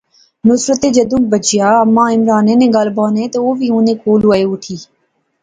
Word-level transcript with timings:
نصرتا 0.49 0.87
جیدوں 0.95 1.21
بجیا 1.31 1.69
اماں 1.83 2.09
عمرانے 2.15 2.53
نی 2.59 2.67
گل 2.75 2.89
بانے 2.97 3.23
تے 3.31 3.37
او 3.41 3.49
وی 3.59 3.67
انیں 3.75 3.97
کول 4.03 4.21
آئی 4.33 4.43
اوٹھی 4.47 4.77